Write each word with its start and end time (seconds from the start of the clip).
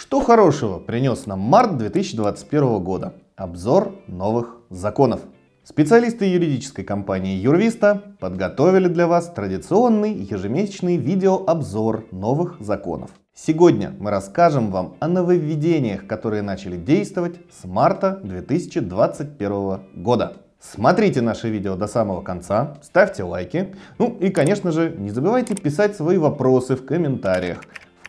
Что 0.00 0.20
хорошего 0.20 0.78
принес 0.78 1.26
нам 1.26 1.40
март 1.40 1.76
2021 1.76 2.82
года? 2.82 3.12
Обзор 3.36 3.92
новых 4.06 4.56
законов. 4.70 5.20
Специалисты 5.62 6.24
юридической 6.24 6.84
компании 6.84 7.36
Юрвиста 7.36 8.14
подготовили 8.18 8.88
для 8.88 9.06
вас 9.06 9.30
традиционный 9.30 10.14
ежемесячный 10.14 10.96
видеообзор 10.96 12.06
новых 12.12 12.56
законов. 12.60 13.10
Сегодня 13.34 13.92
мы 14.00 14.10
расскажем 14.10 14.70
вам 14.70 14.94
о 15.00 15.06
нововведениях, 15.06 16.06
которые 16.06 16.40
начали 16.40 16.78
действовать 16.78 17.34
с 17.50 17.66
марта 17.66 18.20
2021 18.24 19.80
года. 20.02 20.32
Смотрите 20.60 21.20
наше 21.20 21.50
видео 21.50 21.76
до 21.76 21.86
самого 21.86 22.22
конца, 22.22 22.78
ставьте 22.82 23.22
лайки, 23.22 23.74
ну 23.98 24.16
и 24.18 24.30
конечно 24.30 24.72
же 24.72 24.94
не 24.96 25.10
забывайте 25.10 25.54
писать 25.54 25.94
свои 25.94 26.16
вопросы 26.16 26.74
в 26.74 26.86
комментариях. 26.86 27.58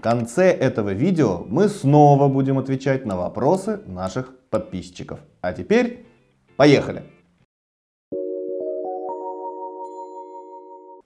В 0.02 0.04
конце 0.04 0.52
этого 0.52 0.93
видео 0.93 1.45
мы 1.47 1.70
снова 1.70 2.27
будем 2.27 2.57
отвечать 2.57 3.05
на 3.05 3.15
вопросы 3.15 3.82
наших 3.86 4.36
подписчиков. 4.50 5.19
А 5.42 5.54
теперь 5.54 6.07
поехали! 6.55 7.04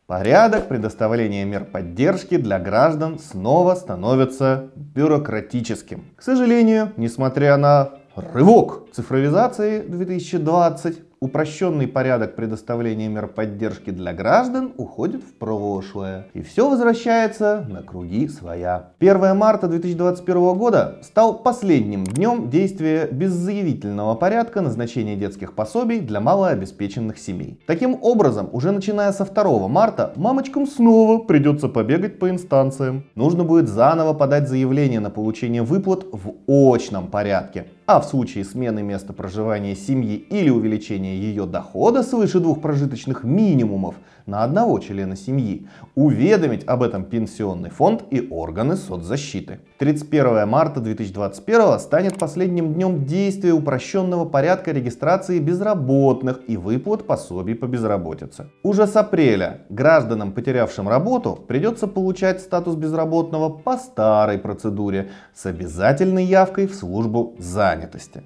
Порядок 0.08 0.70
предоставления 0.70 1.44
мер 1.44 1.66
поддержки 1.66 2.38
для 2.38 2.58
граждан 2.58 3.20
снова 3.20 3.76
становится 3.76 4.70
бюрократическим. 4.78 6.06
К 6.16 6.22
сожалению, 6.22 6.94
несмотря 6.96 7.58
на 7.58 7.96
рывок 8.16 8.90
цифровизации 8.94 9.82
2020, 9.82 11.15
упрощенный 11.26 11.88
порядок 11.88 12.36
предоставления 12.36 13.08
мер 13.08 13.26
поддержки 13.28 13.90
для 13.90 14.14
граждан 14.14 14.74
уходит 14.78 15.24
в 15.24 15.34
прошлое. 15.34 16.28
И 16.36 16.44
все 16.44 16.70
возвращается 16.70 17.66
на 17.68 17.82
круги 17.82 18.28
своя. 18.28 18.92
1 19.00 19.36
марта 19.36 19.68
2021 19.68 20.54
года 20.54 21.00
стал 21.02 21.40
последним 21.40 22.04
днем 22.04 22.52
действия 22.52 23.08
беззаявительного 23.12 24.14
порядка 24.14 24.62
назначения 24.62 25.16
детских 25.16 25.54
пособий 25.54 26.00
для 26.00 26.20
малообеспеченных 26.20 27.18
семей. 27.18 27.60
Таким 27.66 27.98
образом, 28.02 28.48
уже 28.52 28.72
начиная 28.72 29.12
со 29.12 29.26
2 29.26 29.68
марта, 29.68 30.14
мамочкам 30.16 30.68
снова 30.68 31.18
придется 31.24 31.70
побегать 31.70 32.20
по 32.20 32.30
инстанциям. 32.30 33.06
Нужно 33.16 33.44
будет 33.44 33.68
заново 33.68 34.14
подать 34.14 34.48
заявление 34.48 35.00
на 35.00 35.10
получение 35.10 35.64
выплат 35.64 36.06
в 36.12 36.36
очном 36.48 37.08
порядке. 37.08 37.66
А 37.88 38.00
в 38.00 38.06
случае 38.06 38.46
смены 38.46 38.82
места 38.82 39.14
проживания 39.14 39.76
семьи 39.76 40.16
или 40.16 40.50
увеличения 40.50 41.18
ее 41.18 41.46
дохода 41.46 42.02
свыше 42.02 42.40
двух 42.40 42.60
прожиточных 42.60 43.24
минимумов 43.24 43.94
на 44.26 44.44
одного 44.44 44.80
члена 44.80 45.16
семьи, 45.16 45.68
уведомить 45.94 46.64
об 46.66 46.82
этом 46.82 47.06
пенсионный 47.06 47.70
фонд 47.70 48.06
и 48.10 48.28
органы 48.28 48.76
соцзащиты. 48.76 49.60
31 49.78 50.48
марта 50.48 50.80
2021 50.80 51.80
станет 51.80 52.18
последним 52.18 52.74
днем 52.74 53.06
действия 53.06 53.54
упрощенного 53.54 54.26
порядка 54.26 54.72
регистрации 54.72 55.38
безработных 55.38 56.40
и 56.48 56.58
выплат 56.58 57.06
пособий 57.06 57.54
по 57.54 57.68
безработице. 57.68 58.50
Уже 58.64 58.88
с 58.88 58.96
апреля 58.96 59.62
гражданам, 59.70 60.32
потерявшим 60.32 60.90
работу, 60.90 61.38
придется 61.48 61.86
получать 61.86 62.42
статус 62.42 62.74
безработного 62.76 63.50
по 63.50 63.78
старой 63.78 64.40
процедуре 64.40 65.12
с 65.36 65.46
обязательной 65.46 66.26
явкой 66.26 66.66
в 66.66 66.74
службу 66.74 67.36
занятости. 67.38 67.75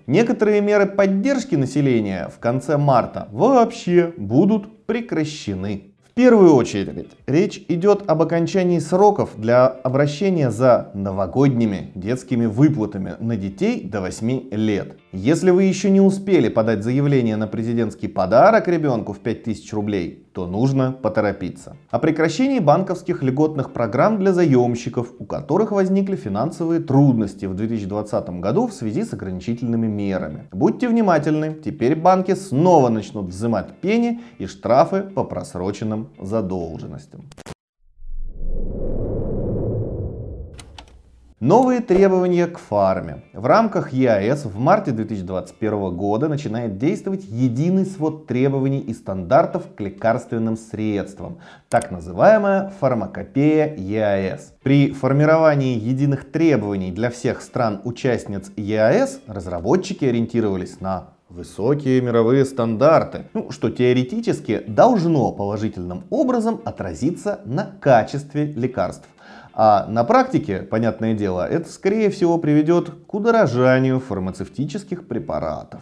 Некоторые 0.07 0.61
меры 0.61 0.85
поддержки 0.85 1.55
населения 1.55 2.29
в 2.29 2.39
конце 2.39 2.77
марта 2.77 3.27
вообще 3.31 4.13
будут 4.17 4.85
прекращены 4.85 5.89
первую 6.19 6.53
очередь 6.55 7.07
речь 7.27 7.63
идет 7.69 8.03
об 8.09 8.21
окончании 8.21 8.79
сроков 8.79 9.37
для 9.37 9.67
обращения 9.67 10.51
за 10.51 10.91
новогодними 10.93 11.93
детскими 11.95 12.45
выплатами 12.45 13.15
на 13.21 13.37
детей 13.37 13.85
до 13.85 14.01
8 14.01 14.49
лет. 14.51 14.97
Если 15.11 15.49
вы 15.49 15.63
еще 15.63 15.89
не 15.89 16.01
успели 16.01 16.49
подать 16.49 16.83
заявление 16.83 17.35
на 17.35 17.47
президентский 17.47 18.07
подарок 18.07 18.67
ребенку 18.67 19.13
в 19.13 19.19
5000 19.19 19.73
рублей, 19.73 20.27
то 20.33 20.45
нужно 20.45 20.91
поторопиться. 20.91 21.75
О 21.89 21.97
прекращении 21.97 22.59
банковских 22.59 23.23
льготных 23.23 23.73
программ 23.73 24.19
для 24.19 24.33
заемщиков, 24.33 25.11
у 25.17 25.25
которых 25.25 25.71
возникли 25.71 26.15
финансовые 26.15 26.79
трудности 26.79 27.47
в 27.47 27.55
2020 27.55 28.29
году 28.39 28.67
в 28.67 28.73
связи 28.73 29.03
с 29.03 29.11
ограничительными 29.11 29.87
мерами. 29.87 30.47
Будьте 30.51 30.87
внимательны, 30.87 31.55
теперь 31.55 31.95
банки 31.95 32.35
снова 32.35 32.89
начнут 32.89 33.29
взимать 33.29 33.79
пени 33.81 34.21
и 34.37 34.45
штрафы 34.45 35.01
по 35.01 35.23
просроченным 35.23 36.09
задолженностям. 36.21 37.21
Новые 41.39 41.79
требования 41.79 42.47
к 42.47 42.57
фарме. 42.57 43.23
В 43.31 43.45
рамках 43.45 43.93
ЕАЭС 43.93 44.43
в 44.43 44.59
марте 44.59 44.91
2021 44.91 45.95
года 45.95 46.27
начинает 46.27 46.77
действовать 46.77 47.23
единый 47.23 47.85
свод 47.85 48.27
требований 48.27 48.81
и 48.81 48.93
стандартов 48.93 49.63
к 49.73 49.79
лекарственным 49.79 50.57
средствам, 50.57 51.37
так 51.69 51.91
называемая 51.91 52.73
фармакопея 52.81 53.73
ЕАЭС. 53.73 54.55
При 54.63 54.91
формировании 54.91 55.79
единых 55.79 56.29
требований 56.29 56.91
для 56.91 57.09
всех 57.09 57.41
стран-участниц 57.41 58.51
ЕАЭС 58.57 59.21
разработчики 59.25 60.03
ориентировались 60.03 60.81
на 60.81 61.11
высокие 61.29 62.01
мировые 62.01 62.43
стандарты, 62.43 63.27
ну, 63.33 63.51
что 63.51 63.69
теоретически 63.69 64.61
должно 64.67 65.31
положительным 65.31 66.03
образом 66.09 66.59
отразиться 66.65 67.39
на 67.45 67.77
качестве 67.79 68.51
лекарств. 68.51 69.07
А 69.53 69.85
на 69.87 70.03
практике, 70.03 70.59
понятное 70.59 71.13
дело, 71.13 71.47
это 71.47 71.69
скорее 71.69 72.09
всего 72.09 72.37
приведет 72.37 72.89
к 73.07 73.13
удорожанию 73.13 73.99
фармацевтических 73.99 75.07
препаратов. 75.07 75.81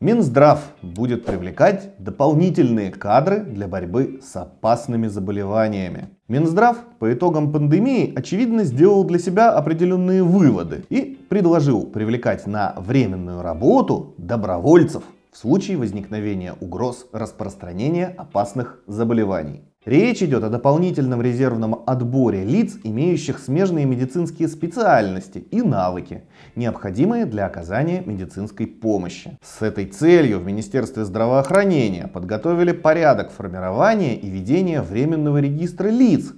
Минздрав 0.00 0.60
будет 0.82 1.24
привлекать 1.24 1.92
дополнительные 1.98 2.90
кадры 2.90 3.40
для 3.40 3.66
борьбы 3.66 4.20
с 4.22 4.36
опасными 4.36 5.06
заболеваниями. 5.06 6.10
Минздрав 6.28 6.76
по 6.98 7.10
итогам 7.10 7.52
пандемии 7.52 8.12
очевидно 8.14 8.64
сделал 8.64 9.04
для 9.04 9.18
себя 9.18 9.52
определенные 9.52 10.22
выводы 10.22 10.84
и 10.90 11.18
предложил 11.30 11.86
привлекать 11.86 12.46
на 12.46 12.74
временную 12.76 13.40
работу 13.40 14.14
добровольцев 14.18 15.04
в 15.32 15.38
случае 15.38 15.78
возникновения 15.78 16.54
угроз 16.60 17.06
распространения 17.12 18.14
опасных 18.18 18.82
заболеваний. 18.86 19.62
Речь 19.84 20.22
идет 20.22 20.42
о 20.44 20.48
дополнительном 20.48 21.20
резервном 21.20 21.82
отборе 21.84 22.42
лиц, 22.42 22.78
имеющих 22.84 23.38
смежные 23.38 23.84
медицинские 23.84 24.48
специальности 24.48 25.38
и 25.50 25.60
навыки, 25.60 26.22
необходимые 26.56 27.26
для 27.26 27.44
оказания 27.44 28.02
медицинской 28.06 28.66
помощи. 28.66 29.36
С 29.42 29.60
этой 29.60 29.84
целью 29.84 30.38
в 30.38 30.46
Министерстве 30.46 31.04
здравоохранения 31.04 32.06
подготовили 32.06 32.72
порядок 32.72 33.30
формирования 33.30 34.16
и 34.16 34.30
ведения 34.30 34.80
временного 34.80 35.36
регистра 35.36 35.88
лиц, 35.88 36.32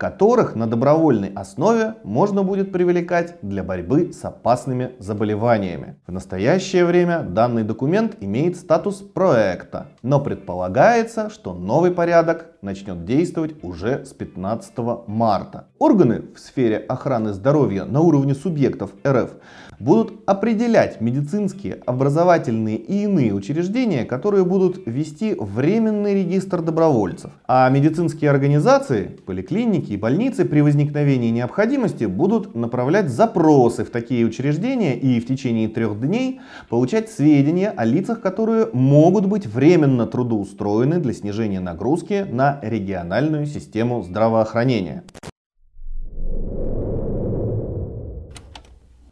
которых 0.00 0.54
на 0.54 0.66
добровольной 0.66 1.30
основе 1.34 1.96
можно 2.04 2.42
будет 2.42 2.72
привлекать 2.72 3.36
для 3.42 3.62
борьбы 3.62 4.14
с 4.14 4.24
опасными 4.24 4.92
заболеваниями. 4.98 5.96
В 6.06 6.12
настоящее 6.12 6.86
время 6.86 7.20
данный 7.20 7.64
документ 7.64 8.16
имеет 8.20 8.56
статус 8.56 9.02
проекта, 9.02 9.88
но 10.02 10.18
предполагается, 10.18 11.28
что 11.28 11.52
новый 11.52 11.90
порядок 11.90 12.46
начнет 12.62 13.04
действовать 13.04 13.54
уже 13.62 14.04
с 14.04 14.12
15 14.12 14.72
марта. 15.06 15.68
Органы 15.78 16.22
в 16.34 16.38
сфере 16.38 16.76
охраны 16.76 17.32
здоровья 17.32 17.84
на 17.84 18.00
уровне 18.00 18.34
субъектов 18.34 18.90
РФ 19.06 19.30
будут 19.78 20.20
определять 20.26 21.00
медицинские, 21.00 21.80
образовательные 21.86 22.76
и 22.76 23.04
иные 23.04 23.32
учреждения, 23.32 24.04
которые 24.04 24.44
будут 24.44 24.86
вести 24.86 25.34
временный 25.38 26.14
регистр 26.14 26.60
добровольцев. 26.60 27.30
А 27.48 27.68
медицинские 27.70 28.30
организации, 28.30 29.18
поликлиники 29.24 29.92
и 29.92 29.96
больницы 29.96 30.44
при 30.44 30.60
возникновении 30.60 31.30
необходимости 31.30 32.04
будут 32.04 32.54
направлять 32.54 33.08
запросы 33.08 33.84
в 33.84 33.90
такие 33.90 34.26
учреждения 34.26 34.98
и 34.98 35.18
в 35.18 35.26
течение 35.26 35.68
трех 35.68 35.98
дней 35.98 36.40
получать 36.68 37.10
сведения 37.10 37.70
о 37.70 37.86
лицах, 37.86 38.20
которые 38.20 38.68
могут 38.74 39.26
быть 39.26 39.46
временно 39.46 40.06
трудоустроены 40.06 40.98
для 40.98 41.14
снижения 41.14 41.60
нагрузки 41.60 42.26
на 42.30 42.49
региональную 42.62 43.46
систему 43.46 44.02
здравоохранения. 44.02 45.04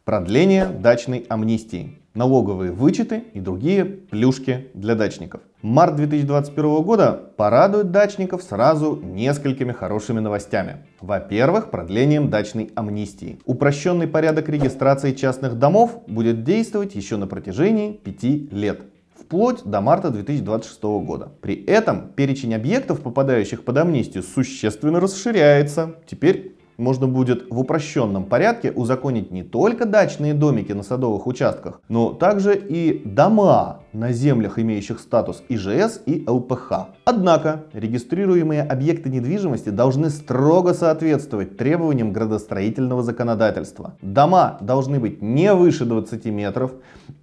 Продление 0.03 0.65
дачной 0.65 1.25
амнистии, 1.29 1.99
налоговые 2.15 2.71
вычеты 2.71 3.25
и 3.33 3.39
другие 3.39 3.85
плюшки 3.85 4.69
для 4.73 4.95
дачников. 4.95 5.41
Март 5.61 5.97
2021 5.97 6.81
года 6.81 7.11
порадует 7.37 7.91
дачников 7.91 8.41
сразу 8.41 8.95
несколькими 8.95 9.71
хорошими 9.71 10.19
новостями. 10.19 10.77
Во-первых, 10.99 11.69
продлением 11.69 12.29
дачной 12.29 12.71
амнистии. 12.75 13.39
Упрощенный 13.45 14.07
порядок 14.07 14.49
регистрации 14.49 15.11
частных 15.11 15.59
домов 15.59 16.01
будет 16.07 16.43
действовать 16.43 16.95
еще 16.95 17.17
на 17.17 17.27
протяжении 17.27 17.91
5 17.91 18.23
лет 18.51 18.81
вплоть 19.29 19.63
до 19.63 19.79
марта 19.79 20.09
2026 20.09 20.81
года. 21.05 21.29
При 21.39 21.63
этом 21.65 22.09
перечень 22.15 22.55
объектов, 22.55 23.01
попадающих 23.01 23.63
под 23.63 23.77
амнистию, 23.77 24.23
существенно 24.23 24.99
расширяется. 24.99 25.97
Теперь 26.07 26.55
можно 26.77 27.07
будет 27.07 27.45
в 27.51 27.59
упрощенном 27.59 28.25
порядке 28.25 28.71
узаконить 28.71 29.29
не 29.29 29.43
только 29.43 29.85
дачные 29.85 30.33
домики 30.33 30.71
на 30.71 30.81
садовых 30.81 31.27
участках, 31.27 31.79
но 31.89 32.11
также 32.13 32.57
и 32.57 33.03
дома 33.05 33.81
на 33.93 34.11
землях, 34.11 34.59
имеющих 34.59 34.99
статус 34.99 35.43
ИЖС 35.49 36.01
и 36.05 36.23
ЛПХ. 36.27 36.89
Однако 37.05 37.63
регистрируемые 37.73 38.63
объекты 38.63 39.09
недвижимости 39.09 39.69
должны 39.69 40.09
строго 40.09 40.73
соответствовать 40.73 41.57
требованиям 41.57 42.13
градостроительного 42.13 43.03
законодательства. 43.03 43.95
Дома 44.01 44.57
должны 44.61 44.99
быть 44.99 45.21
не 45.21 45.53
выше 45.53 45.85
20 45.85 46.25
метров 46.25 46.71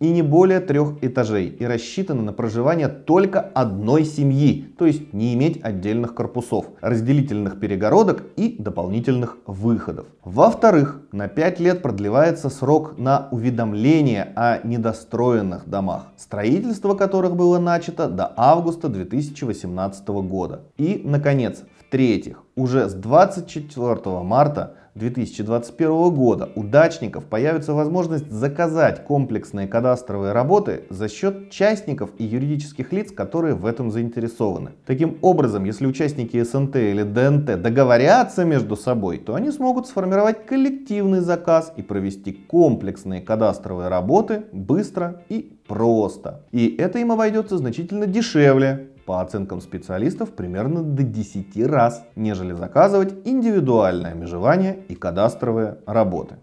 и 0.00 0.10
не 0.10 0.22
более 0.22 0.60
трех 0.60 1.02
этажей 1.02 1.48
и 1.48 1.64
рассчитаны 1.64 2.22
на 2.22 2.32
проживание 2.32 2.88
только 2.88 3.40
одной 3.40 4.04
семьи, 4.04 4.74
то 4.78 4.86
есть 4.86 5.12
не 5.12 5.34
иметь 5.34 5.60
отдельных 5.62 6.14
корпусов, 6.14 6.66
разделительных 6.80 7.60
перегородок 7.60 8.24
и 8.36 8.56
дополнительных 8.58 9.38
выходов. 9.46 10.06
Во-вторых, 10.24 11.00
на 11.12 11.28
5 11.28 11.60
лет 11.60 11.82
продлевается 11.82 12.50
срок 12.50 12.98
на 12.98 13.28
уведомление 13.30 14.32
о 14.34 14.66
недостроенных 14.66 15.68
домах, 15.68 16.06
строительство 16.56 16.94
которых 16.94 17.36
было 17.36 17.58
начато 17.58 18.08
до 18.08 18.32
августа 18.36 18.88
2018 18.88 20.08
года. 20.08 20.62
И, 20.78 21.02
наконец, 21.04 21.62
в-третьих, 21.80 22.42
уже 22.54 22.88
с 22.88 22.94
24 22.94 24.22
марта 24.22 24.74
2021 24.96 26.14
года 26.14 26.48
у 26.54 26.64
дачников 26.64 27.24
появится 27.24 27.74
возможность 27.74 28.30
заказать 28.30 29.04
комплексные 29.04 29.68
кадастровые 29.68 30.32
работы 30.32 30.84
за 30.88 31.08
счет 31.08 31.50
частников 31.50 32.10
и 32.16 32.24
юридических 32.24 32.92
лиц, 32.92 33.12
которые 33.12 33.54
в 33.54 33.66
этом 33.66 33.90
заинтересованы. 33.90 34.70
Таким 34.86 35.18
образом, 35.20 35.64
если 35.64 35.86
участники 35.86 36.42
СНТ 36.42 36.76
или 36.76 37.02
ДНТ 37.02 37.60
договорятся 37.60 38.44
между 38.44 38.74
собой, 38.74 39.18
то 39.18 39.34
они 39.34 39.50
смогут 39.50 39.86
сформировать 39.86 40.46
коллективный 40.46 41.20
заказ 41.20 41.72
и 41.76 41.82
провести 41.82 42.32
комплексные 42.32 43.20
кадастровые 43.20 43.88
работы 43.88 44.44
быстро 44.52 45.22
и 45.28 45.58
просто. 45.68 46.42
И 46.52 46.74
это 46.78 46.98
им 46.98 47.12
обойдется 47.12 47.58
значительно 47.58 48.06
дешевле, 48.06 48.88
по 49.06 49.22
оценкам 49.22 49.60
специалистов, 49.60 50.32
примерно 50.32 50.82
до 50.82 51.04
10 51.04 51.66
раз, 51.66 52.04
нежели 52.16 52.52
заказывать 52.52 53.14
индивидуальное 53.24 54.14
межевание 54.14 54.80
и 54.88 54.94
кадастровые 54.94 55.78
работы. 55.86 56.34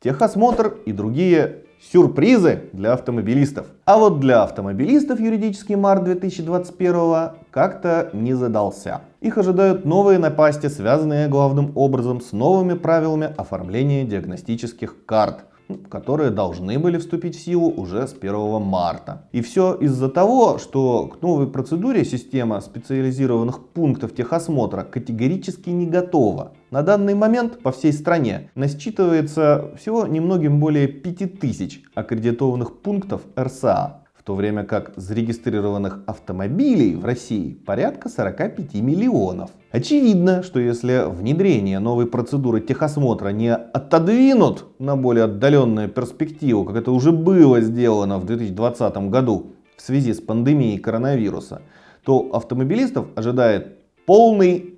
Техосмотр 0.00 0.76
и 0.86 0.92
другие 0.92 1.64
сюрпризы 1.92 2.70
для 2.72 2.92
автомобилистов. 2.92 3.66
А 3.84 3.98
вот 3.98 4.20
для 4.20 4.42
автомобилистов 4.42 5.20
юридический 5.20 5.76
март 5.76 6.04
2021 6.04 7.30
как-то 7.50 8.10
не 8.12 8.34
задался. 8.34 9.02
Их 9.20 9.38
ожидают 9.38 9.84
новые 9.84 10.18
напасти, 10.18 10.68
связанные 10.68 11.28
главным 11.28 11.72
образом 11.74 12.20
с 12.20 12.32
новыми 12.32 12.74
правилами 12.74 13.32
оформления 13.36 14.04
диагностических 14.04 15.04
карт 15.04 15.44
которые 15.90 16.30
должны 16.30 16.78
были 16.78 16.98
вступить 16.98 17.36
в 17.36 17.40
силу 17.40 17.70
уже 17.70 18.06
с 18.06 18.14
1 18.14 18.60
марта. 18.62 19.28
И 19.32 19.40
все 19.40 19.74
из-за 19.74 20.08
того, 20.08 20.58
что 20.58 21.06
к 21.06 21.22
новой 21.22 21.46
процедуре 21.46 22.04
система 22.04 22.60
специализированных 22.60 23.66
пунктов 23.68 24.14
техосмотра 24.14 24.82
категорически 24.82 25.70
не 25.70 25.86
готова. 25.86 26.52
На 26.70 26.82
данный 26.82 27.14
момент 27.14 27.60
по 27.62 27.72
всей 27.72 27.92
стране 27.92 28.50
насчитывается 28.54 29.74
всего 29.78 30.06
немногим 30.06 30.60
более 30.60 30.88
5000 30.88 31.82
аккредитованных 31.94 32.78
пунктов 32.78 33.22
РСА 33.38 34.02
то 34.28 34.34
время 34.34 34.64
как 34.64 34.92
зарегистрированных 34.96 36.00
автомобилей 36.06 36.94
в 36.96 37.04
России 37.06 37.54
порядка 37.64 38.10
45 38.10 38.74
миллионов. 38.74 39.48
Очевидно, 39.70 40.42
что 40.42 40.60
если 40.60 41.04
внедрение 41.08 41.78
новой 41.78 42.06
процедуры 42.06 42.60
техосмотра 42.60 43.30
не 43.30 43.54
отодвинут 43.54 44.66
на 44.78 44.96
более 44.96 45.24
отдаленную 45.24 45.88
перспективу, 45.88 46.66
как 46.66 46.76
это 46.76 46.90
уже 46.90 47.10
было 47.10 47.62
сделано 47.62 48.18
в 48.18 48.26
2020 48.26 48.98
году 49.08 49.54
в 49.78 49.80
связи 49.80 50.12
с 50.12 50.20
пандемией 50.20 50.78
коронавируса, 50.78 51.62
то 52.04 52.28
автомобилистов 52.34 53.06
ожидает 53.16 53.78
полный 54.04 54.74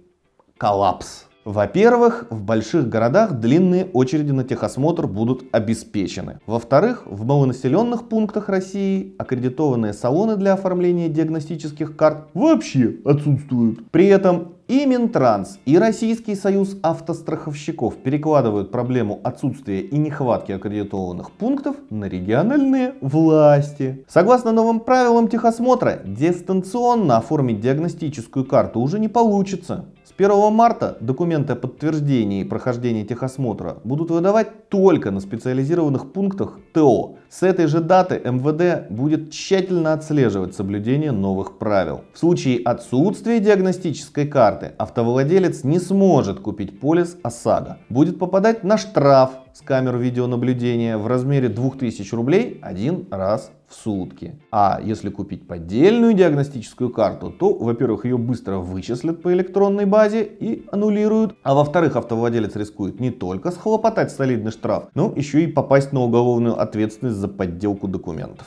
коллапс. 0.58 1.24
Во-первых, 1.44 2.26
в 2.28 2.42
больших 2.42 2.90
городах 2.90 3.32
длинные 3.32 3.86
очереди 3.86 4.30
на 4.30 4.44
техосмотр 4.44 5.06
будут 5.06 5.44
обеспечены. 5.52 6.38
Во-вторых, 6.46 7.04
в 7.06 7.24
малонаселенных 7.24 8.10
пунктах 8.10 8.50
России 8.50 9.14
аккредитованные 9.18 9.94
салоны 9.94 10.36
для 10.36 10.52
оформления 10.52 11.08
диагностических 11.08 11.96
карт 11.96 12.28
вообще 12.34 12.96
отсутствуют. 13.06 13.90
При 13.90 14.06
этом 14.08 14.52
и 14.68 14.86
Минтранс, 14.86 15.58
и 15.64 15.78
Российский 15.78 16.36
союз 16.36 16.76
автостраховщиков 16.82 17.96
перекладывают 17.96 18.70
проблему 18.70 19.18
отсутствия 19.24 19.80
и 19.80 19.98
нехватки 19.98 20.52
аккредитованных 20.52 21.32
пунктов 21.32 21.74
на 21.90 22.04
региональные 22.04 22.94
власти. 23.00 24.04
Согласно 24.06 24.52
новым 24.52 24.78
правилам 24.78 25.26
техосмотра, 25.26 26.00
дистанционно 26.04 27.16
оформить 27.16 27.60
диагностическую 27.60 28.44
карту 28.44 28.78
уже 28.78 29.00
не 29.00 29.08
получится. 29.08 29.86
С 30.20 30.22
1 30.22 30.52
марта 30.52 30.98
документы 31.00 31.54
о 31.54 31.56
подтверждении 31.56 32.44
прохождения 32.44 33.06
техосмотра 33.06 33.78
будут 33.84 34.10
выдавать 34.10 34.68
только 34.68 35.10
на 35.10 35.20
специализированных 35.20 36.12
пунктах 36.12 36.58
ТО. 36.74 37.16
С 37.30 37.42
этой 37.42 37.66
же 37.68 37.80
даты 37.80 38.20
МВД 38.22 38.90
будет 38.90 39.30
тщательно 39.30 39.94
отслеживать 39.94 40.54
соблюдение 40.54 41.10
новых 41.10 41.56
правил. 41.56 42.02
В 42.12 42.18
случае 42.18 42.60
отсутствия 42.62 43.40
диагностической 43.40 44.26
карты 44.26 44.72
автовладелец 44.76 45.64
не 45.64 45.78
сможет 45.78 46.40
купить 46.40 46.80
полис 46.80 47.16
ОСАГО. 47.22 47.78
Будет 47.88 48.18
попадать 48.18 48.62
на 48.62 48.76
штраф 48.76 49.30
с 49.54 49.60
камер 49.62 49.96
видеонаблюдения 49.96 50.96
в 50.96 51.06
размере 51.06 51.48
2000 51.48 52.14
рублей 52.14 52.58
один 52.62 53.06
раз 53.10 53.50
в 53.68 53.74
сутки. 53.74 54.40
А 54.50 54.80
если 54.82 55.10
купить 55.10 55.46
поддельную 55.46 56.14
диагностическую 56.14 56.90
карту, 56.90 57.30
то, 57.30 57.52
во-первых, 57.54 58.04
ее 58.04 58.18
быстро 58.18 58.56
вычислят 58.56 59.22
по 59.22 59.32
электронной 59.32 59.86
базе 59.86 60.24
и 60.24 60.66
аннулируют, 60.70 61.36
а 61.42 61.54
во-вторых, 61.54 61.96
автовладелец 61.96 62.56
рискует 62.56 63.00
не 63.00 63.10
только 63.10 63.50
схлопотать 63.50 64.10
солидный 64.10 64.52
штраф, 64.52 64.88
но 64.94 65.12
еще 65.14 65.42
и 65.42 65.46
попасть 65.46 65.92
на 65.92 66.00
уголовную 66.00 66.60
ответственность 66.60 67.16
за 67.16 67.28
подделку 67.28 67.88
документов. 67.88 68.46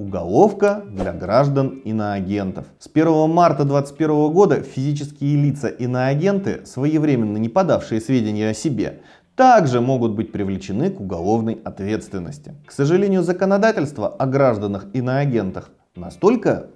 Уголовка 0.00 0.82
для 0.88 1.12
граждан 1.12 1.82
иноагентов. 1.84 2.64
С 2.78 2.88
1 2.90 3.28
марта 3.28 3.64
2021 3.64 4.32
года 4.32 4.62
физические 4.62 5.36
лица 5.36 5.68
иноагенты, 5.68 6.64
своевременно 6.64 7.36
не 7.36 7.50
подавшие 7.50 8.00
сведения 8.00 8.48
о 8.48 8.54
себе, 8.54 9.02
также 9.36 9.80
могут 9.80 10.12
быть 10.12 10.32
привлечены 10.32 10.90
к 10.90 11.00
уголовной 11.00 11.60
ответственности. 11.64 12.54
К 12.66 12.72
сожалению, 12.72 13.22
законодательство 13.22 14.08
о 14.08 14.26
гражданах 14.26 14.86
иноагентах 14.92 15.70
настолько 15.96 16.66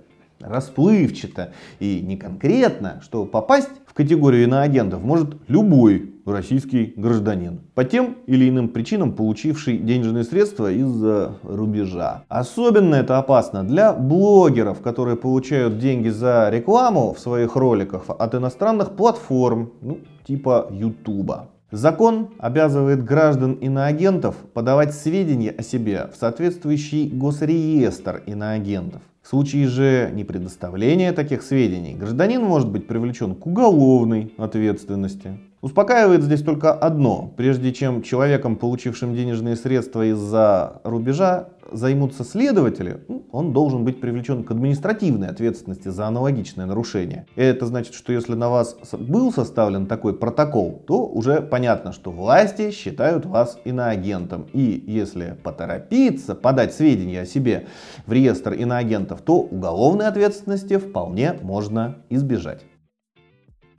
расплывчато 0.41 1.53
и 1.81 2.01
не 2.01 2.17
конкретно, 2.17 3.01
что 3.03 3.25
попасть 3.25 3.71
в 3.87 3.95
категорию 3.95 4.45
иноагентов 4.45 5.03
может 5.03 5.37
любой 5.49 6.15
российский 6.27 6.93
гражданин, 6.97 7.61
по 7.75 7.85
тем 7.85 8.17
или 8.27 8.49
иным 8.49 8.69
причинам 8.69 9.13
получивший 9.13 9.79
денежные 9.79 10.25
средства 10.25 10.73
из-за 10.73 11.37
рубежа. 11.43 12.25
Особенно 12.29 12.97
это 12.97 13.19
опасно 13.19 13.63
для 13.63 13.93
блогеров, 13.93 14.81
которые 14.81 15.17
получают 15.17 15.79
деньги 15.79 16.09
за 16.09 16.49
рекламу 16.51 17.15
в 17.15 17.21
своих 17.21 17.57
роликах 17.57 18.05
от 18.09 18.35
иностранных 18.35 18.97
платформ, 18.97 19.73
ну, 19.83 19.99
типа 20.27 20.69
Ютуба. 20.71 21.51
Закон 21.75 22.29
обязывает 22.39 23.05
граждан 23.05 23.55
иноагентов 23.55 24.37
подавать 24.55 24.95
сведения 24.95 25.51
о 25.51 25.65
себе 25.65 26.09
в 26.15 26.17
соответствующий 26.17 27.09
госреестр 27.09 28.23
иноагентов. 28.27 29.03
В 29.25 29.29
случае 29.29 29.69
же 29.69 30.11
непредоставления 30.13 31.11
таких 31.15 31.41
сведений 31.43 31.95
гражданин 31.95 32.43
может 32.43 32.69
быть 32.69 32.87
привлечен 32.87 33.35
к 33.35 33.47
уголовной 33.47 34.35
ответственности. 34.37 35.39
Успокаивает 35.63 36.23
здесь 36.23 36.43
только 36.43 36.75
одно. 36.75 37.33
Прежде 37.39 37.73
чем 37.73 38.03
человеком, 38.03 38.57
получившим 38.57 39.15
денежные 39.15 39.57
средства 39.57 40.05
из-за 40.05 40.83
рубежа, 40.85 41.49
займутся 41.73 42.25
следователи, 42.25 43.01
ну, 43.09 43.25
он 43.33 43.53
должен 43.53 43.85
быть 43.85 44.01
привлечен 44.01 44.45
к 44.45 44.51
административной 44.51 45.29
ответственности 45.29 45.89
за 45.89 46.07
аналогичное 46.07 46.67
нарушение. 46.67 47.27
Это 47.35 47.67
значит, 47.67 47.95
что 47.95 48.13
если 48.13 48.35
на 48.35 48.51
вас 48.51 48.77
был 48.93 49.33
составлен 49.33 49.87
такой 49.87 50.15
протокол, 50.15 50.83
то 50.87 51.07
уже 51.07 51.41
понятно, 51.41 51.93
что 51.93 52.11
власти 52.11 52.71
считают 52.71 53.27
вас 53.27 53.59
иноагентом. 53.65 54.47
И 54.53 54.85
если 54.87 55.37
поторопиться 55.43 56.35
подать 56.35 56.75
сведения 56.75 57.23
о 57.23 57.27
себе 57.27 57.67
в 58.07 58.13
реестр 58.13 58.53
иноагентов, 58.53 59.14
то 59.23 59.37
уголовной 59.39 60.07
ответственности 60.07 60.77
вполне 60.79 61.35
можно 61.43 61.99
избежать. 62.11 62.63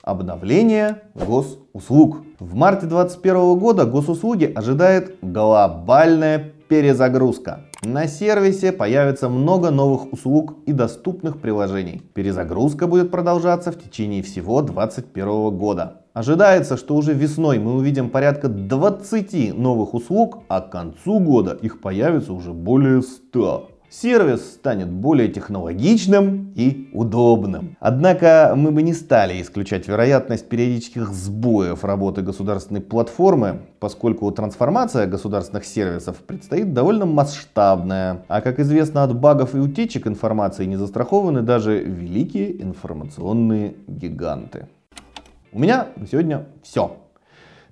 Обновление 0.05 1.01
госуслуг. 1.15 2.23
В 2.39 2.53
марте 2.53 2.85
2021 2.85 3.57
года 3.57 3.85
госуслуги 3.85 4.45
ожидает 4.45 5.15
глобальная 5.23 6.51
перезагрузка. 6.67 7.61
На 7.83 8.07
сервисе 8.07 8.71
появится 8.71 9.29
много 9.29 9.71
новых 9.71 10.11
услуг 10.13 10.57
и 10.65 10.73
доступных 10.73 11.39
приложений. 11.39 12.03
Перезагрузка 12.13 12.87
будет 12.87 13.11
продолжаться 13.11 13.71
в 13.71 13.79
течение 13.79 14.23
всего 14.23 14.61
2021 14.61 15.57
года. 15.57 16.01
Ожидается, 16.13 16.77
что 16.77 16.95
уже 16.95 17.13
весной 17.13 17.59
мы 17.59 17.75
увидим 17.75 18.09
порядка 18.09 18.47
20 18.47 19.57
новых 19.57 19.93
услуг, 19.93 20.43
а 20.47 20.61
к 20.61 20.71
концу 20.71 21.19
года 21.19 21.57
их 21.61 21.81
появится 21.81 22.33
уже 22.33 22.53
более 22.53 23.01
100 23.01 23.75
сервис 24.01 24.53
станет 24.53 24.89
более 24.89 25.29
технологичным 25.29 26.53
и 26.55 26.89
удобным. 26.93 27.77
Однако 27.79 28.53
мы 28.55 28.71
бы 28.71 28.81
не 28.81 28.93
стали 28.93 29.41
исключать 29.41 29.87
вероятность 29.87 30.49
периодических 30.49 31.09
сбоев 31.09 31.83
работы 31.83 32.21
государственной 32.21 32.81
платформы, 32.81 33.61
поскольку 33.79 34.29
трансформация 34.31 35.07
государственных 35.07 35.65
сервисов 35.65 36.17
предстоит 36.17 36.73
довольно 36.73 37.05
масштабная. 37.05 38.25
А 38.27 38.41
как 38.41 38.59
известно, 38.59 39.03
от 39.03 39.15
багов 39.15 39.55
и 39.55 39.59
утечек 39.59 40.07
информации 40.07 40.65
не 40.65 40.75
застрахованы 40.75 41.41
даже 41.41 41.79
великие 41.79 42.61
информационные 42.61 43.75
гиганты. 43.87 44.67
У 45.51 45.59
меня 45.59 45.87
на 45.95 46.05
сегодня 46.05 46.45
все. 46.63 46.97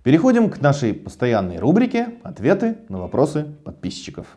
Переходим 0.03 0.49
к 0.49 0.61
нашей 0.61 0.93
постоянной 0.93 1.59
рубрике 1.59 2.15
«Ответы 2.23 2.77
на 2.89 2.99
вопросы 2.99 3.45
подписчиков». 3.63 4.27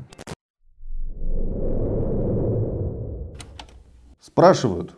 Спрашивают, 4.26 4.96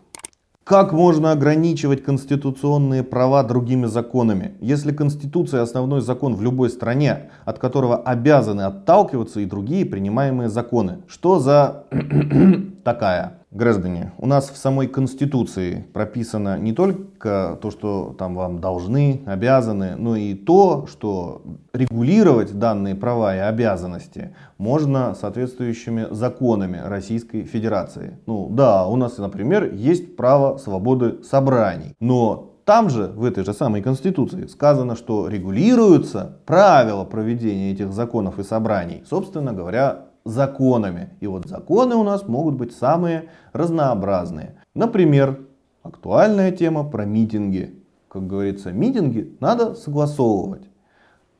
как 0.64 0.92
можно 0.92 1.32
ограничивать 1.32 2.02
конституционные 2.02 3.02
права 3.02 3.42
другими 3.42 3.84
законами, 3.84 4.54
если 4.62 4.90
Конституция 4.90 5.60
основной 5.60 6.00
закон 6.00 6.34
в 6.34 6.40
любой 6.40 6.70
стране, 6.70 7.30
от 7.44 7.58
которого 7.58 7.98
обязаны 7.98 8.62
отталкиваться 8.62 9.40
и 9.40 9.44
другие 9.44 9.84
принимаемые 9.84 10.48
законы? 10.48 11.02
Что 11.08 11.40
за 11.40 11.84
такая? 12.84 13.37
Граждане, 13.50 14.12
у 14.18 14.26
нас 14.26 14.50
в 14.50 14.58
самой 14.58 14.88
Конституции 14.88 15.86
прописано 15.94 16.58
не 16.58 16.74
только 16.74 17.58
то, 17.62 17.70
что 17.70 18.14
там 18.18 18.34
вам 18.34 18.58
должны, 18.60 19.22
обязаны, 19.24 19.96
но 19.96 20.16
и 20.16 20.34
то, 20.34 20.86
что 20.86 21.40
регулировать 21.72 22.58
данные 22.58 22.94
права 22.94 23.34
и 23.34 23.38
обязанности 23.38 24.34
можно 24.58 25.14
соответствующими 25.14 26.08
законами 26.10 26.78
Российской 26.84 27.44
Федерации. 27.44 28.18
Ну 28.26 28.48
да, 28.50 28.86
у 28.86 28.96
нас, 28.96 29.16
например, 29.16 29.72
есть 29.72 30.14
право 30.14 30.58
свободы 30.58 31.22
собраний, 31.22 31.94
но 32.00 32.54
там 32.66 32.90
же, 32.90 33.06
в 33.06 33.24
этой 33.24 33.46
же 33.46 33.54
самой 33.54 33.80
Конституции, 33.80 34.46
сказано, 34.46 34.94
что 34.94 35.26
регулируются 35.26 36.36
правила 36.44 37.04
проведения 37.04 37.72
этих 37.72 37.94
законов 37.94 38.38
и 38.38 38.42
собраний, 38.42 39.02
собственно 39.08 39.54
говоря, 39.54 40.07
законами. 40.28 41.10
И 41.20 41.26
вот 41.26 41.46
законы 41.46 41.94
у 41.94 42.02
нас 42.02 42.26
могут 42.26 42.54
быть 42.54 42.74
самые 42.74 43.30
разнообразные. 43.52 44.56
Например, 44.74 45.40
актуальная 45.82 46.52
тема 46.52 46.84
про 46.84 47.04
митинги. 47.04 47.82
Как 48.08 48.26
говорится, 48.26 48.72
митинги 48.72 49.36
надо 49.40 49.74
согласовывать. 49.74 50.68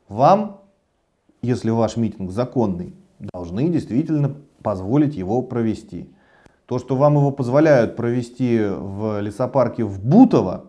Вам, 0.07 0.61
если 1.41 1.69
ваш 1.69 1.97
митинг 1.97 2.31
законный, 2.31 2.93
должны 3.19 3.69
действительно 3.69 4.35
позволить 4.61 5.15
его 5.15 5.41
провести. 5.41 6.13
То, 6.65 6.77
что 6.77 6.95
вам 6.95 7.15
его 7.15 7.31
позволяют 7.31 7.95
провести 7.95 8.59
в 8.61 9.19
лесопарке 9.21 9.83
в 9.83 10.03
Бутово, 10.03 10.65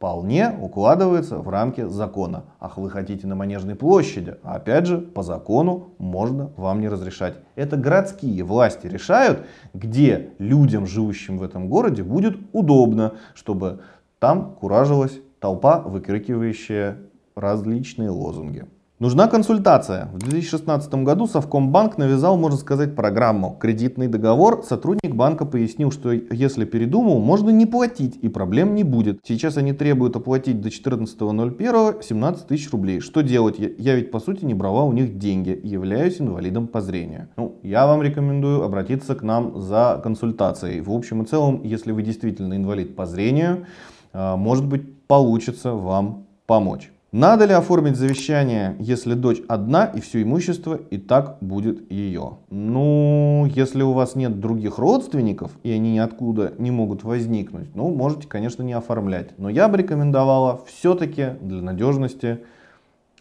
вполне 0.00 0.56
укладывается 0.58 1.36
в 1.36 1.50
рамки 1.50 1.86
закона. 1.86 2.44
Ах, 2.58 2.78
вы 2.78 2.88
хотите 2.88 3.26
на 3.26 3.34
Манежной 3.34 3.74
площади? 3.74 4.36
Опять 4.42 4.86
же, 4.86 4.96
по 4.96 5.22
закону 5.22 5.90
можно 5.98 6.50
вам 6.56 6.80
не 6.80 6.88
разрешать. 6.88 7.34
Это 7.54 7.76
городские 7.76 8.42
власти 8.42 8.86
решают, 8.86 9.44
где 9.74 10.30
людям, 10.38 10.86
живущим 10.86 11.36
в 11.36 11.42
этом 11.42 11.68
городе, 11.68 12.02
будет 12.02 12.38
удобно, 12.54 13.12
чтобы 13.34 13.80
там 14.18 14.54
куражилась 14.58 15.20
толпа, 15.38 15.80
выкрикивающая 15.80 16.96
различные 17.34 18.08
лозунги. 18.08 18.64
Нужна 19.00 19.28
консультация. 19.28 20.10
В 20.12 20.18
2016 20.18 20.92
году 20.96 21.26
Совкомбанк 21.26 21.96
навязал, 21.96 22.36
можно 22.36 22.58
сказать, 22.58 22.94
программу 22.94 23.56
«Кредитный 23.58 24.08
договор». 24.08 24.62
Сотрудник 24.62 25.14
банка 25.14 25.46
пояснил, 25.46 25.90
что 25.90 26.12
если 26.12 26.66
передумал, 26.66 27.18
можно 27.18 27.48
не 27.48 27.64
платить 27.64 28.18
и 28.20 28.28
проблем 28.28 28.74
не 28.74 28.84
будет. 28.84 29.20
Сейчас 29.26 29.56
они 29.56 29.72
требуют 29.72 30.16
оплатить 30.16 30.60
до 30.60 30.68
14.01 30.68 32.02
17 32.02 32.46
тысяч 32.46 32.70
рублей. 32.72 33.00
Что 33.00 33.22
делать? 33.22 33.56
Я 33.58 33.94
ведь 33.94 34.10
по 34.10 34.20
сути 34.20 34.44
не 34.44 34.52
брала 34.52 34.84
у 34.84 34.92
них 34.92 35.16
деньги, 35.16 35.58
являюсь 35.64 36.20
инвалидом 36.20 36.66
по 36.66 36.82
зрению. 36.82 37.28
Ну, 37.38 37.58
я 37.62 37.86
вам 37.86 38.02
рекомендую 38.02 38.62
обратиться 38.64 39.14
к 39.14 39.22
нам 39.22 39.62
за 39.62 39.98
консультацией. 40.02 40.82
В 40.82 40.92
общем 40.92 41.22
и 41.22 41.26
целом, 41.26 41.62
если 41.64 41.92
вы 41.92 42.02
действительно 42.02 42.52
инвалид 42.52 42.94
по 42.96 43.06
зрению, 43.06 43.64
а, 44.12 44.36
может 44.36 44.66
быть 44.66 45.06
получится 45.06 45.72
вам 45.72 46.26
помочь. 46.44 46.90
Надо 47.12 47.44
ли 47.44 47.52
оформить 47.52 47.96
завещание, 47.96 48.76
если 48.78 49.14
дочь 49.14 49.42
одна 49.48 49.84
и 49.84 50.00
все 50.00 50.22
имущество 50.22 50.76
и 50.90 50.96
так 50.96 51.38
будет 51.40 51.90
ее? 51.90 52.38
Ну, 52.50 53.48
если 53.52 53.82
у 53.82 53.90
вас 53.90 54.14
нет 54.14 54.38
других 54.38 54.78
родственников 54.78 55.50
и 55.64 55.72
они 55.72 55.94
ниоткуда 55.94 56.54
не 56.58 56.70
могут 56.70 57.02
возникнуть, 57.02 57.74
ну, 57.74 57.90
можете, 57.90 58.28
конечно, 58.28 58.62
не 58.62 58.74
оформлять. 58.74 59.36
Но 59.38 59.48
я 59.48 59.66
бы 59.66 59.78
рекомендовала 59.78 60.62
все-таки 60.68 61.30
для 61.40 61.60
надежности 61.62 62.44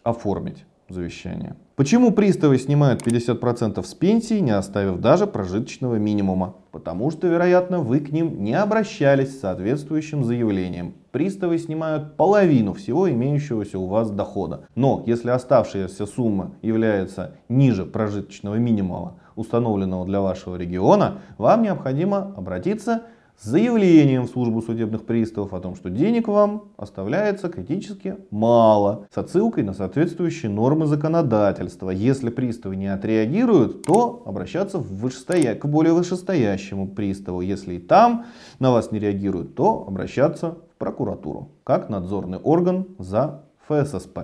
оформить 0.03 0.65
завещание. 0.87 1.55
Почему 1.79 2.11
приставы 2.11 2.57
снимают 2.57 3.07
50% 3.07 3.81
с 3.81 3.93
пенсии, 3.93 4.41
не 4.41 4.51
оставив 4.51 4.99
даже 4.99 5.25
прожиточного 5.27 5.95
минимума? 5.95 6.55
Потому 6.71 7.09
что, 7.09 7.27
вероятно, 7.27 7.79
вы 7.79 8.01
к 8.01 8.11
ним 8.11 8.43
не 8.43 8.53
обращались 8.53 9.37
с 9.37 9.39
соответствующим 9.39 10.25
заявлением. 10.25 10.95
Приставы 11.11 11.57
снимают 11.57 12.17
половину 12.17 12.73
всего 12.73 13.09
имеющегося 13.09 13.79
у 13.79 13.85
вас 13.85 14.11
дохода. 14.11 14.65
Но 14.75 15.03
если 15.05 15.29
оставшаяся 15.29 16.05
сумма 16.05 16.51
является 16.61 17.37
ниже 17.47 17.85
прожиточного 17.85 18.55
минимума, 18.55 19.13
установленного 19.37 20.05
для 20.05 20.19
вашего 20.19 20.57
региона, 20.57 21.19
вам 21.37 21.63
необходимо 21.63 22.33
обратиться 22.35 23.03
с 23.39 23.45
заявлением 23.45 24.23
в 24.23 24.29
службу 24.29 24.61
судебных 24.61 25.05
приставов 25.05 25.53
о 25.53 25.61
том, 25.61 25.75
что 25.75 25.89
денег 25.89 26.27
вам 26.27 26.65
оставляется 26.75 27.47
критически 27.47 28.17
мало, 28.31 29.07
с 29.13 29.17
отсылкой 29.17 29.63
на 29.63 29.73
соответствующие 29.73 30.51
нормы 30.51 30.87
законодательства. 30.87 31.89
Если 31.89 32.29
приставы 32.29 32.75
не 32.75 32.87
отреагируют, 32.87 33.83
то 33.83 34.23
обращаться 34.25 34.77
в 34.77 34.93
вышестоя... 34.97 35.55
к 35.55 35.65
более 35.65 35.93
вышестоящему 35.93 36.89
приставу. 36.89 37.41
Если 37.41 37.75
и 37.75 37.79
там 37.79 38.25
на 38.59 38.71
вас 38.71 38.91
не 38.91 38.99
реагируют, 38.99 39.55
то 39.55 39.85
обращаться 39.87 40.57
в 40.73 40.77
прокуратуру, 40.77 41.51
как 41.63 41.89
надзорный 41.89 42.39
орган 42.39 42.87
за 42.97 43.43
ФССП. 43.67 44.19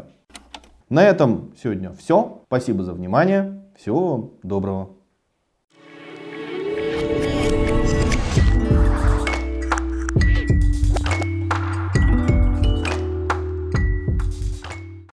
На 0.90 1.04
этом 1.04 1.54
сегодня 1.62 1.92
все. 1.94 2.42
Спасибо 2.48 2.84
за 2.84 2.94
внимание. 2.94 3.62
Всего 3.78 4.10
вам 4.10 4.30
доброго. 4.44 4.95